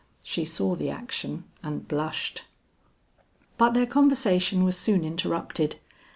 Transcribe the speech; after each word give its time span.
She 0.23 0.45
saw 0.45 0.73
the 0.73 0.89
action 0.89 1.43
and 1.61 1.87
blushed. 1.87 2.45
But 3.59 3.75
their 3.75 3.85
conversation 3.85 4.63
was 4.63 4.75
soon 4.75 5.05
interrupted. 5.05 5.75